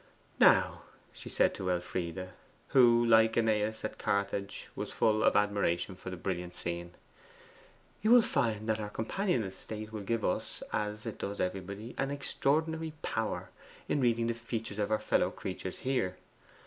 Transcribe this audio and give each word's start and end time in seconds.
'Now,' 0.39 0.81
she 1.13 1.29
said 1.29 1.53
to 1.53 1.69
Elfride, 1.69 2.29
who, 2.69 3.05
like 3.05 3.37
AEneas 3.37 3.85
at 3.85 3.99
Carthage, 3.99 4.69
was 4.75 4.91
full 4.91 5.23
of 5.23 5.35
admiration 5.35 5.93
for 5.95 6.09
the 6.09 6.17
brilliant 6.17 6.55
scene, 6.55 6.95
'you 8.01 8.09
will 8.09 8.23
find 8.23 8.67
that 8.67 8.79
our 8.79 8.89
companionless 8.89 9.55
state 9.55 9.93
will 9.93 10.01
give 10.01 10.25
us, 10.25 10.63
as 10.73 11.05
it 11.05 11.19
does 11.19 11.39
everybody, 11.39 11.93
an 11.99 12.09
extraordinary 12.09 12.93
power 13.03 13.51
in 13.87 14.01
reading 14.01 14.25
the 14.25 14.33
features 14.33 14.79
of 14.79 14.89
our 14.89 14.97
fellow 14.97 15.29
creatures 15.29 15.77
here. 15.85 16.17